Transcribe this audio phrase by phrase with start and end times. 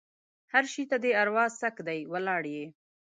[0.51, 2.65] هر شي ته دې اروا څک دی؛ ولاړ يې.